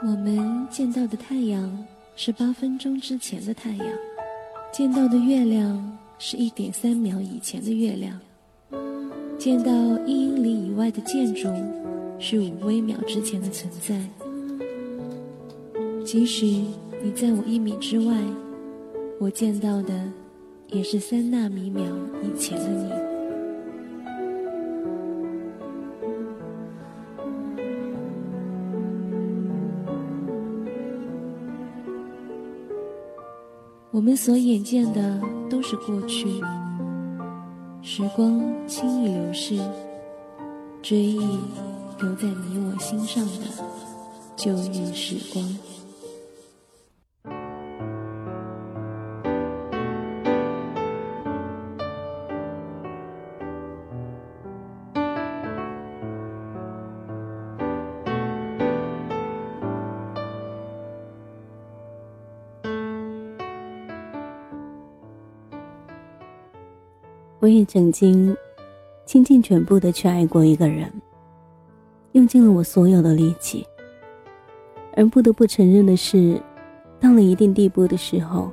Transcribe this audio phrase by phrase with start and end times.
[0.00, 1.84] 我们见到的太阳
[2.14, 3.86] 是八分钟之前的太阳，
[4.72, 8.16] 见到的月亮是一点三秒以前的月亮，
[9.38, 9.72] 见到
[10.06, 11.48] 一英里以外的建筑
[12.20, 14.00] 是五微秒之前的存在。
[16.04, 18.16] 即使你在我一米之外，
[19.18, 20.08] 我见到的
[20.68, 21.84] 也是三纳米秒
[22.22, 23.07] 以前的你。
[33.98, 35.20] 我们所眼见的
[35.50, 36.28] 都是过去，
[37.82, 39.58] 时光轻易流逝，
[40.80, 41.18] 追忆
[41.98, 43.42] 留在你我心上的
[44.36, 45.44] 旧日时光。
[67.48, 68.36] 我也曾经
[69.06, 70.92] 倾尽全部的去爱过一个人，
[72.12, 73.66] 用尽了我所有的力气。
[74.94, 76.38] 而不得不承认的是，
[77.00, 78.52] 到了一定地步的时候，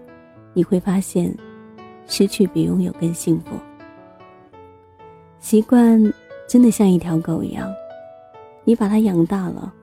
[0.53, 1.35] 你会发现，
[2.07, 3.57] 失去比拥有更幸福。
[5.41, 6.01] 习惯
[6.47, 7.69] 真的像一条狗一样，
[8.63, 9.73] 你把它养大了，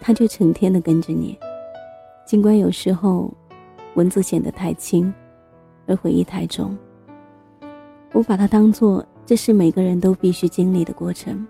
[0.00, 1.38] 它就成天的跟着你。
[2.24, 3.30] 尽管有时候，
[3.92, 5.12] 文字显得太轻，
[5.86, 6.74] 而回忆太重。
[8.14, 11.44] 我把它当做这是每个人都必须经历的过程。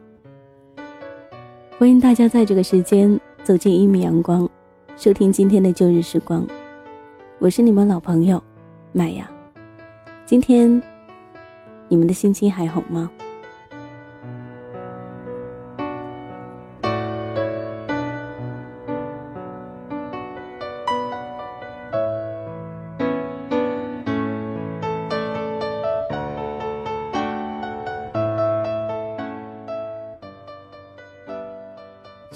[1.79, 4.49] 欢迎大家在这个时间走进一米阳光，
[4.97, 6.47] 收听今天的旧日时光。
[7.39, 8.43] 我是你们老朋友
[8.93, 9.31] 麦雅。
[10.25, 10.83] 今天
[11.87, 13.11] 你们的心情还好吗？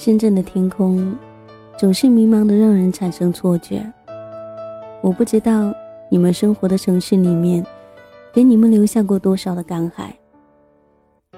[0.08, 1.14] 深圳的天空
[1.76, 3.84] 总是迷茫的，让人产生错觉。
[5.02, 5.70] 我不知道
[6.10, 7.62] 你们生活的城市里面，
[8.32, 10.06] 给你们留下过多少的感慨。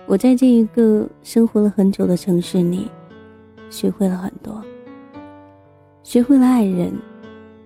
[0.06, 2.88] 我在这一个生活了很久的城市里，
[3.70, 4.62] 学会了很多，
[6.04, 6.92] 学会了爱人，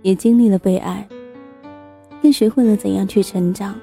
[0.01, 1.07] 也经历了被爱，
[2.23, 3.79] 更学会了怎样去成长，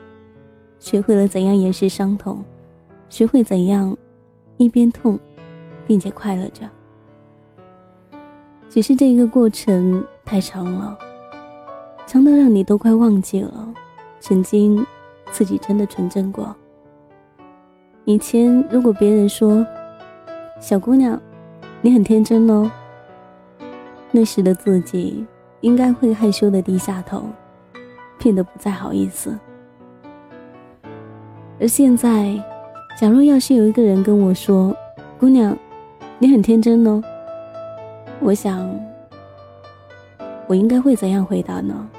[0.80, 2.44] 学会了怎样掩饰伤痛，
[3.10, 3.96] 学会怎样
[4.58, 5.20] 一边痛，
[5.86, 6.68] 并且快乐着。
[8.72, 10.98] 只是这一个过程太长了，
[12.08, 13.68] 长到让你都快忘记了，
[14.22, 14.88] 曾经
[15.30, 16.56] 自己真的纯真过。
[18.06, 19.68] 以前如果别人说
[20.62, 21.20] “小姑娘，
[21.82, 22.72] 你很天真哦”，
[24.10, 25.26] 那时的自己
[25.60, 27.26] 应该会害羞的低下头，
[28.18, 29.38] 变得不再好意思。
[31.60, 32.42] 而现在，
[32.98, 34.74] 假如要是有一个人跟我说
[35.20, 35.58] “姑娘，
[36.20, 37.04] 你很天真哦”，
[38.24, 38.70] 我想，
[40.48, 41.90] 我应该会怎样回答呢？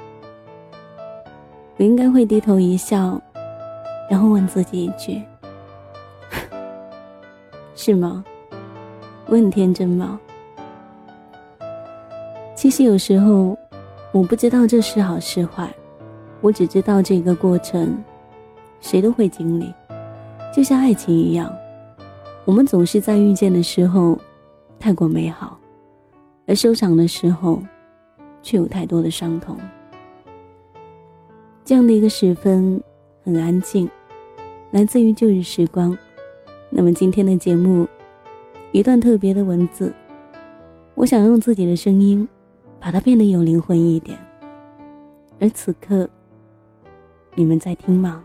[1.77, 3.21] 我应该会低头一笑，
[4.09, 5.21] 然后问自己一句
[7.75, 8.23] ：“是吗？
[9.25, 10.17] 我很天真吗？”
[12.55, 13.57] 其实有时候，
[14.13, 15.69] 我不知道这是好是坏，
[16.39, 18.01] 我只知道这个过程，
[18.79, 19.73] 谁都会经历，
[20.55, 21.53] 就像爱情一样，
[22.45, 24.17] 我们总是在遇见的时候，
[24.79, 25.59] 太过美好。
[26.45, 27.61] 而收场的时候，
[28.41, 29.57] 却有太多的伤痛。
[31.63, 32.81] 这样的一个时分，
[33.23, 33.89] 很安静，
[34.71, 35.97] 来自于旧日时光。
[36.69, 37.87] 那么今天的节目，
[38.71, 39.93] 一段特别的文字，
[40.95, 42.27] 我想用自己的声音，
[42.79, 44.17] 把它变得有灵魂一点。
[45.39, 46.09] 而此刻，
[47.35, 48.23] 你们在听吗？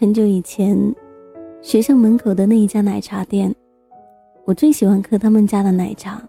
[0.00, 0.74] 很久以前，
[1.60, 3.54] 学校门口的那一家奶茶店，
[4.46, 6.26] 我最喜欢喝他们家的奶茶。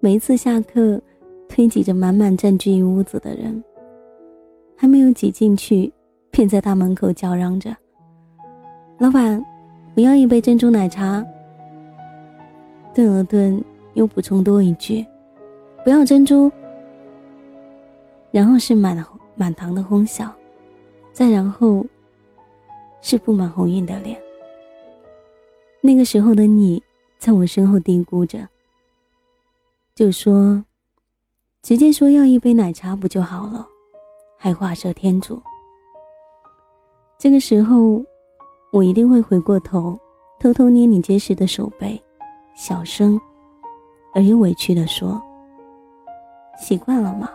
[0.00, 1.00] 每一次下课，
[1.48, 3.62] 推挤着满满占据一屋子的人，
[4.76, 5.92] 还没有挤进去，
[6.32, 7.72] 便在大门口叫嚷着
[8.98, 9.40] ：“老板，
[9.94, 11.24] 我要一杯珍珠奶茶。”
[12.92, 13.62] 顿了顿，
[13.94, 15.06] 又补充多一句
[15.84, 16.50] ：“不要珍珠。”
[18.32, 19.00] 然后是满
[19.36, 20.28] 满堂的哄笑，
[21.12, 21.86] 再然后
[23.02, 24.20] 是布满红晕的脸。
[25.80, 26.82] 那个时候的你，
[27.18, 28.46] 在我身后嘀咕着
[29.96, 30.62] ：“就说，
[31.62, 33.66] 直接说要一杯奶茶不就好了，
[34.36, 35.40] 还画蛇添足。”
[37.18, 38.04] 这个时候，
[38.72, 39.98] 我一定会回过头，
[40.38, 42.00] 偷偷捏你结实的手背。
[42.54, 43.18] 小声
[44.14, 45.20] 而又委屈的说
[46.60, 47.30] ：“习惯了吗？”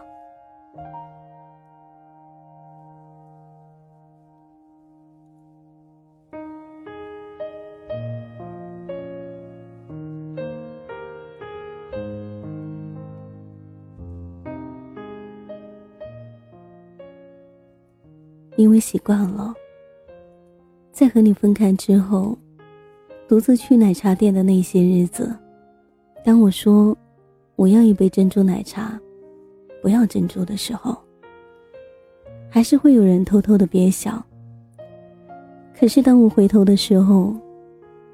[18.79, 19.53] 习惯了，
[20.91, 22.37] 在和你分开之后。
[23.27, 25.35] 独自去奶茶店的那些日子，
[26.23, 26.95] 当我说
[27.55, 28.99] 我要一杯珍珠奶茶，
[29.81, 30.95] 不要珍珠的时候，
[32.47, 34.23] 还是会有人偷偷的憋笑。
[35.75, 37.35] 可是当我回头的时候，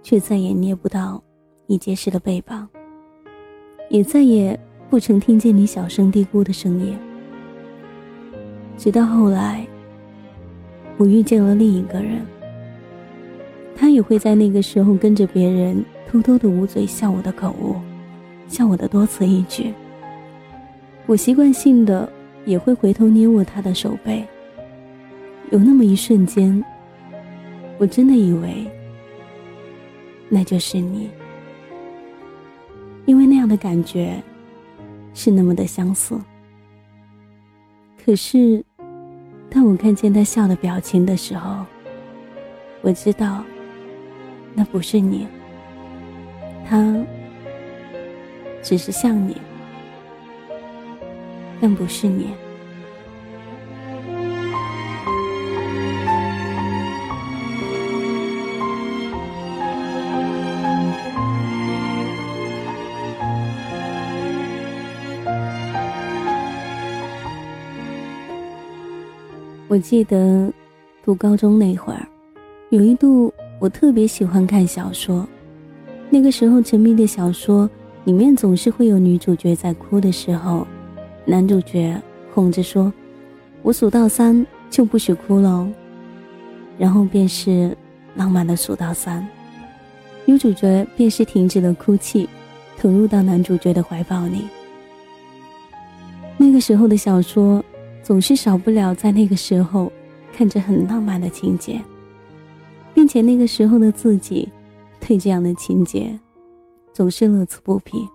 [0.01, 1.21] 却再也捏不到
[1.67, 2.65] 你结实的背膀，
[3.89, 4.57] 也再也
[4.89, 6.97] 不曾听见你小声嘀咕的声音。
[8.77, 9.67] 直到后来，
[10.97, 12.25] 我遇见了另一个人。
[13.75, 17.75] 他也会在那个时候跟着别人偷偷的捂嘴笑我的口误，
[18.47, 19.73] 笑我的多此一举。
[21.07, 22.07] 我习惯性的
[22.45, 24.23] 也会回头捏握他的手背。
[25.49, 26.63] 有那么一瞬间，
[27.79, 28.65] 我真的以为
[30.29, 31.09] 那就是你，
[33.05, 34.21] 因为那样的感觉
[35.13, 36.15] 是那么的相似。
[38.05, 38.63] 可是，
[39.53, 41.65] 当我看见他笑的表情的时候，
[42.81, 43.43] 我知道。
[44.53, 45.27] 那不是你，
[46.65, 47.05] 他
[48.61, 49.35] 只是像你，
[51.61, 52.27] 但不是你。
[69.71, 70.51] 我记得
[71.01, 72.05] 读高中那会儿，
[72.71, 73.33] 有一度。
[73.57, 75.25] 我特别喜欢看小说，
[76.09, 77.69] 那个时候沉迷的小说
[78.03, 80.67] 里面总是会有女主角在哭的时候，
[81.23, 81.95] 男主角
[82.33, 82.91] 哄着说
[83.63, 85.65] ：“我数到三就不许哭了。”
[86.77, 87.73] 然后便是
[88.15, 89.25] 浪漫的数到三，
[90.25, 92.27] 女主角便是停止了哭泣，
[92.77, 94.47] 投入到男主角的怀抱里。
[96.35, 97.63] 那个时候的小说
[98.03, 99.91] 总是少不了在那个时候
[100.33, 101.81] 看着很浪漫的情节。
[102.93, 104.47] 并且那个时候的自己，
[104.99, 106.19] 对这样的情节，
[106.91, 108.05] 总是乐此不疲。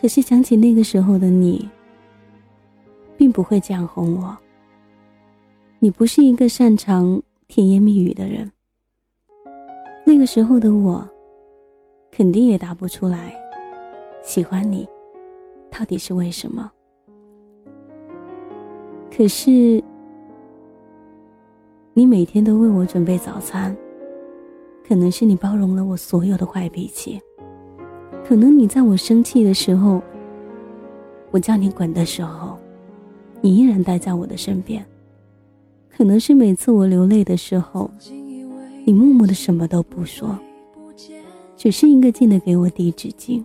[0.00, 1.68] 可是想起那个时候的你，
[3.16, 4.38] 并不会这样哄我。
[5.80, 8.50] 你不是一个擅长甜言蜜语的人。
[10.04, 11.06] 那个时候的我，
[12.12, 13.34] 肯定也答不出来，
[14.22, 14.88] 喜欢你，
[15.68, 16.70] 到底是为什么？
[19.18, 19.82] 可是。
[21.92, 23.76] 你每天都为我准备早餐，
[24.86, 27.20] 可能是你包容了我所有的坏脾气，
[28.24, 30.00] 可能你在我生气的时候，
[31.32, 32.56] 我叫你滚的时候，
[33.40, 34.86] 你依然待在我的身边，
[35.90, 37.90] 可能是每次我流泪的时候，
[38.84, 40.38] 你默默的什么都不说，
[41.56, 43.42] 只是一个劲的给我递纸巾，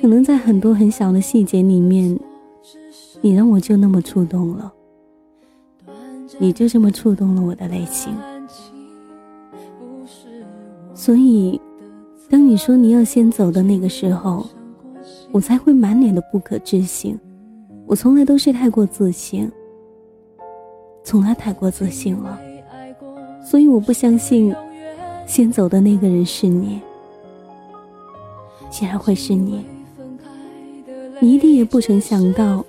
[0.00, 2.16] 可能在很多很小的细节里面，
[3.22, 4.70] 你让我就那么触动了。
[6.38, 8.12] 你就这么触动了我的内心，
[10.94, 11.60] 所以，
[12.28, 14.46] 当你说你要先走的那个时候，
[15.30, 17.16] 我才会满脸的不可置信。
[17.86, 19.48] 我从来都是太过自信，
[21.04, 22.40] 从来太过自信了，
[23.44, 24.54] 所以我不相信，
[25.26, 26.80] 先走的那个人是你。
[28.70, 29.64] 竟然会是你，
[31.20, 32.64] 你一定也不曾想到，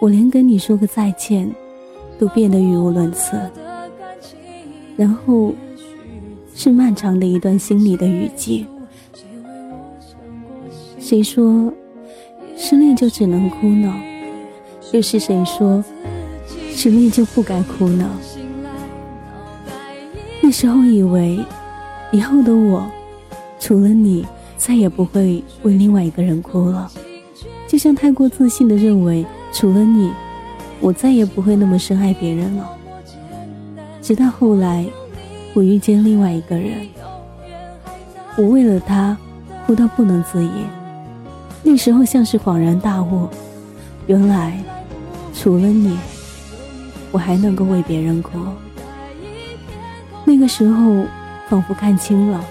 [0.00, 1.52] 我连跟你说个再见。
[2.18, 3.38] 都变得语无伦次，
[4.96, 5.52] 然后
[6.54, 8.64] 是漫长的一段心里的雨季。
[10.98, 11.70] 谁说
[12.56, 13.94] 失恋就只能哭呢？
[14.92, 15.84] 又是谁说
[16.70, 18.08] 失恋就不该哭呢？
[20.40, 21.38] 那时候以为
[22.12, 22.90] 以后的我，
[23.60, 24.26] 除了你，
[24.56, 26.90] 再也不会为另外一个人哭了，
[27.68, 29.22] 就像太过自信的认为，
[29.56, 30.12] 除了你。
[30.78, 32.70] 我再也不会那么深爱别人了。
[34.02, 34.86] 直到后来，
[35.54, 36.86] 我遇见另外一个人，
[38.36, 39.16] 我为了他
[39.66, 40.50] 哭到不能自已。
[41.62, 43.26] 那时候像是恍然大悟，
[44.06, 44.62] 原来
[45.32, 45.96] 除了你，
[47.10, 48.38] 我还能够为别人哭。
[50.26, 51.06] 那个时候
[51.48, 52.44] 仿佛看清了，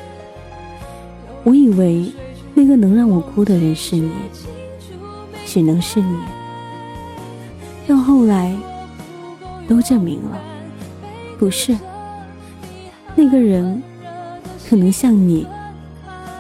[1.44, 2.12] 我以为
[2.56, 4.12] 那个能让我哭的人是你，
[5.46, 6.18] 只能是你。
[7.88, 8.56] 到后来
[9.68, 10.40] 都证明了。
[11.38, 11.78] 不是，
[13.16, 13.82] 那个人
[14.68, 15.46] 可能像你，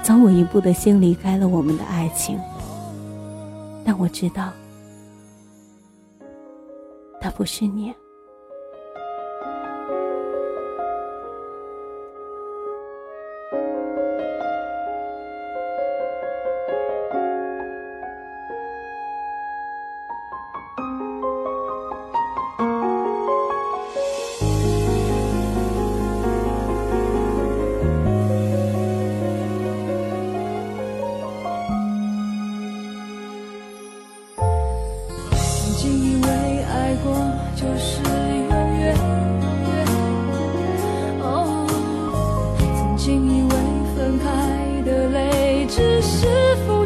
[0.01, 2.39] 早我一步的先离开了我们的爱情，
[3.83, 4.51] 但我知道，
[7.19, 7.93] 他不是你。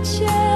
[0.01, 0.48] 切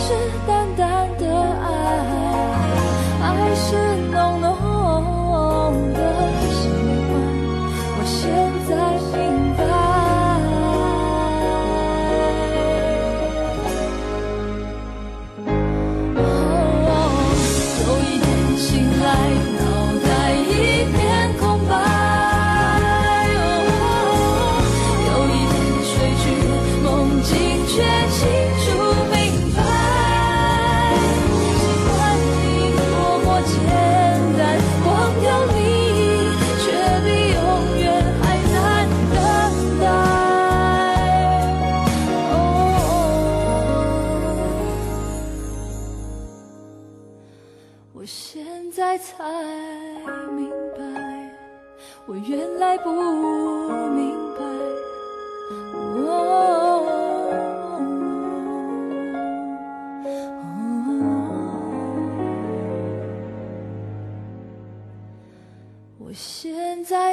[0.00, 0.59] 是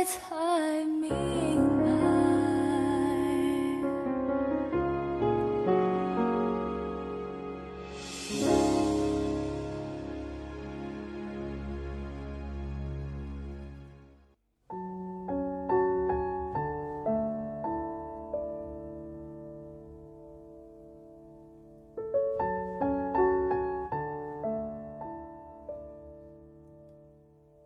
[0.08, 1.10] 才明
[1.84, 1.92] 白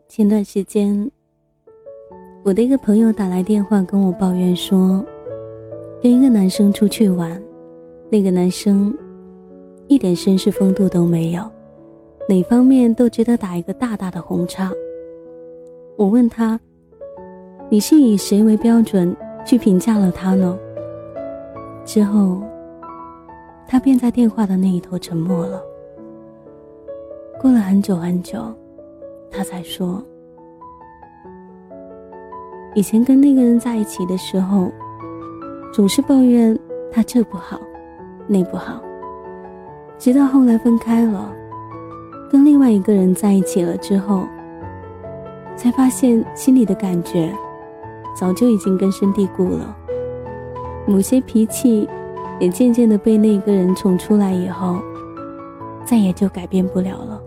[0.10, 1.12] 前段时间
[2.52, 5.02] 我的一个朋友打来电话跟我抱怨说，
[6.04, 7.42] 跟一个男生出去玩，
[8.10, 8.94] 那个男生
[9.88, 11.42] 一点绅士风度都没有，
[12.28, 14.70] 哪方面都值得打一个大大的红叉。
[15.96, 16.60] 我问他
[17.72, 19.16] ：“你是以谁为标准
[19.46, 20.60] 去评价了他呢？”
[21.88, 22.42] 之后，
[23.66, 25.64] 他便在电话的那一头沉默了。
[27.40, 28.44] 过了很久很久。
[29.30, 30.04] 他才说，
[32.74, 34.72] 以前跟那个人在一起的时候，
[35.74, 36.58] 总是抱怨
[36.92, 37.60] 他这不好，
[38.28, 38.82] 那不好。
[39.98, 41.32] 直到后来分开了，
[42.30, 44.26] 跟另外一个人在一起了之后，
[45.56, 47.34] 才发现心里的感觉
[48.16, 49.78] 早就已经根深蒂固了。
[50.88, 51.88] 某些脾气
[52.40, 54.80] 也渐渐的被那个人宠出来以后，
[55.86, 57.22] 再也就改变不了了。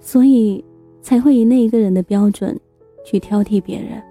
[0.00, 0.62] 所以
[1.00, 2.58] 才会以那一个人的标准
[3.04, 4.02] 去挑剔别人。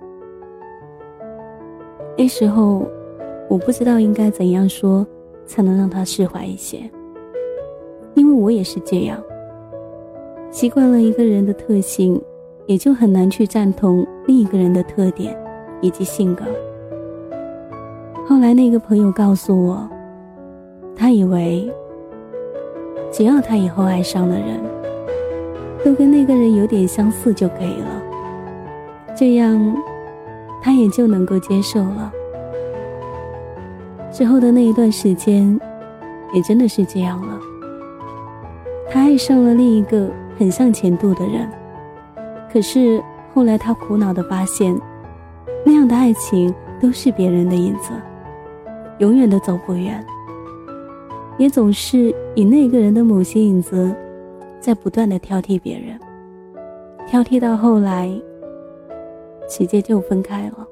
[2.18, 2.88] 那时候
[3.50, 5.06] 我不知道应该怎样说
[5.46, 6.80] 才能让他释怀一些，
[8.14, 9.22] 因为我也是这样。
[10.52, 12.22] 习惯了一个人的特性，
[12.66, 15.36] 也就很难去赞同另一个人的特点
[15.82, 16.44] 以及性格。
[18.28, 19.90] 后来那个朋友告诉我，
[20.96, 21.72] 他以为
[23.12, 24.60] 只要他以后爱上的人，
[25.84, 28.01] 都跟那个人有点相似就可以了，
[29.16, 29.76] 这样
[30.62, 32.12] 他也就能够接受了。
[34.12, 35.60] 之后的那一段时间，
[36.34, 37.40] 也真的是这样了。
[38.90, 40.10] 他爱上了另一个。
[40.40, 41.48] 很像前度的人，
[42.52, 44.76] 可是后来他苦恼的发现，
[45.64, 47.92] 那样的爱情都是别人的影子，
[48.98, 50.04] 永远都走不远，
[51.38, 53.94] 也总是以那个人的某些影子，
[54.60, 56.00] 在不断的挑剔别人，
[57.06, 58.10] 挑剔到后来，
[59.52, 60.66] 直接就分开了。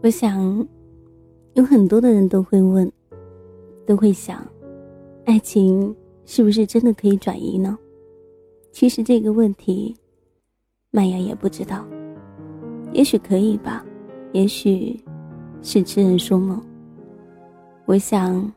[0.00, 0.66] 我想，
[1.58, 2.88] 有很多的人都会问，
[3.84, 4.46] 都会想，
[5.24, 5.92] 爱情
[6.24, 7.76] 是不是真的可以转移呢？
[8.70, 9.92] 其实这个问题，
[10.92, 11.84] 麦芽也不知道。
[12.92, 13.84] 也许可以吧，
[14.30, 15.02] 也许
[15.60, 16.62] 是痴人说梦。
[17.86, 18.52] 我想，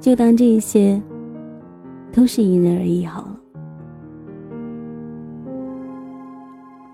[0.00, 0.98] 就当这些
[2.14, 3.40] 都是因人而异好了。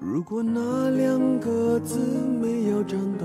[0.00, 1.96] 如果那两个字
[2.42, 3.24] 没有颤抖。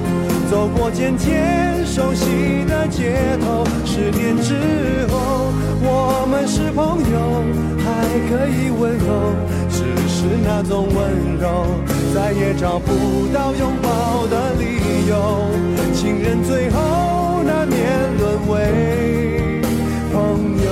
[0.51, 1.31] 走过渐渐
[1.85, 5.47] 熟悉的街头，十年之后，
[5.81, 7.41] 我们是朋友，
[7.79, 9.31] 还可以温柔，
[9.69, 11.67] 只是那种温柔，
[12.13, 12.91] 再也找不
[13.33, 15.47] 到拥抱的理由。
[15.93, 17.79] 情人最后难免
[18.19, 19.61] 沦为
[20.11, 20.69] 朋友。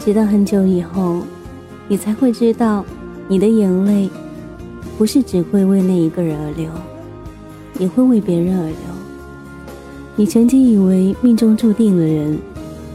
[0.00, 1.22] 直到很久以后，
[1.86, 2.84] 你才会知道。
[3.26, 4.10] 你的眼泪，
[4.98, 6.68] 不是只会为那一个人而流，
[7.78, 8.76] 也会为别人而流。
[10.16, 12.38] 你曾经以为命中注定的人，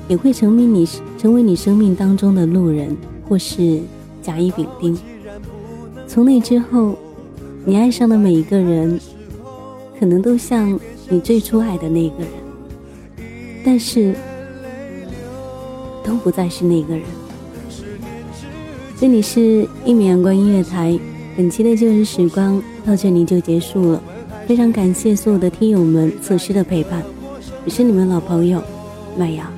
[0.08, 0.88] 也会成为你
[1.18, 2.96] 成为你生命当中的路人，
[3.28, 3.82] 或是
[4.22, 4.98] 甲乙丙丁。
[6.08, 6.96] 从那之后，
[7.65, 9.00] 你爱上的每一个人，
[10.00, 13.28] 可能都像你最初爱的那个人，
[13.65, 14.15] 但是
[16.04, 17.04] 都不再是那个人。
[19.00, 21.00] 这里是一米阳光音乐台，
[21.38, 24.04] 本期的旧日时光到这里就结束了。
[24.46, 27.02] 非常感谢所有的听友们此时的陪伴，
[27.64, 28.62] 我是你们老朋友
[29.18, 29.50] 麦芽。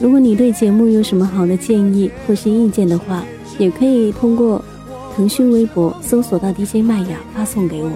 [0.00, 3.24] 如果你对节目有什么好的建议或是意见的话，
[3.56, 4.60] 也可以通过
[5.14, 7.90] 腾讯微博搜索到 DJ 麦芽发送给我。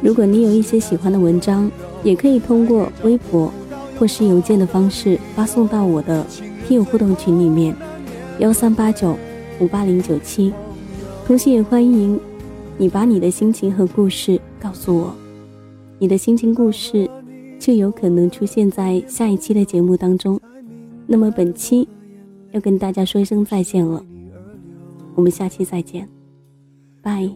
[0.00, 1.70] 如果你有一些喜欢的文章，
[2.02, 3.52] 也可以通过微博
[3.98, 6.24] 或是邮件的方式发送到我的
[6.66, 7.76] 听友互动群里面，
[8.38, 9.14] 幺三八九。
[9.60, 10.52] 五八零九七，
[11.26, 12.18] 同时也欢迎
[12.78, 15.14] 你把你的心情和故事告诉我，
[15.98, 17.08] 你的心情故事
[17.58, 20.40] 就有可能出现在下一期的节目当中。
[21.06, 21.86] 那么本期
[22.52, 24.02] 要跟大家说一声再见了，
[25.14, 26.08] 我们下期再见，
[27.02, 27.30] 拜。